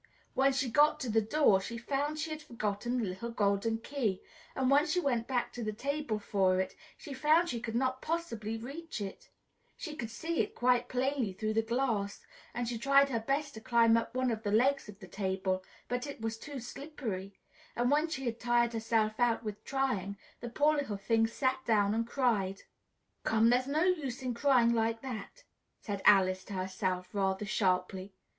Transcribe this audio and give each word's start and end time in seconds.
When 0.33 0.51
she 0.51 0.67
got 0.67 0.99
to 1.01 1.11
the 1.11 1.21
door, 1.21 1.61
she 1.61 1.77
found 1.77 2.17
she 2.17 2.31
had 2.31 2.41
forgotten 2.41 2.97
the 2.97 3.05
little 3.07 3.29
golden 3.29 3.77
key, 3.77 4.23
and 4.55 4.71
when 4.71 4.87
she 4.87 4.99
went 4.99 5.27
back 5.27 5.53
to 5.53 5.63
the 5.63 5.71
table 5.73 6.17
for 6.17 6.59
it, 6.59 6.75
she 6.97 7.13
found 7.13 7.49
she 7.49 7.59
could 7.59 7.75
not 7.75 8.01
possibly 8.01 8.57
reach 8.57 8.99
it: 8.99 9.29
she 9.77 9.95
could 9.95 10.09
see 10.09 10.39
it 10.39 10.55
quite 10.55 10.89
plainly 10.89 11.33
through 11.33 11.53
the 11.53 11.61
glass 11.61 12.25
and 12.51 12.67
she 12.67 12.79
tried 12.79 13.09
her 13.09 13.19
best 13.19 13.53
to 13.53 13.61
climb 13.61 13.95
up 13.95 14.15
one 14.15 14.31
of 14.31 14.41
the 14.41 14.49
legs 14.49 14.89
of 14.89 14.97
the 14.99 15.07
table, 15.07 15.63
but 15.87 16.07
it 16.07 16.19
was 16.19 16.35
too 16.35 16.59
slippery, 16.59 17.35
and 17.75 17.91
when 17.91 18.07
she 18.09 18.25
had 18.25 18.39
tired 18.39 18.73
herself 18.73 19.19
out 19.19 19.43
with 19.43 19.63
trying, 19.63 20.17
the 20.39 20.49
poor 20.49 20.75
little 20.75 20.97
thing 20.97 21.27
sat 21.27 21.63
down 21.63 21.93
and 21.93 22.07
cried. 22.07 22.63
"Come, 23.23 23.51
there's 23.51 23.67
no 23.67 23.83
use 23.83 24.23
in 24.23 24.33
crying 24.33 24.73
like 24.73 25.03
that!" 25.03 25.43
said 25.79 26.01
Alice 26.05 26.43
to 26.45 26.53
herself 26.53 27.13
rather 27.13 27.45
sharply. 27.45 28.15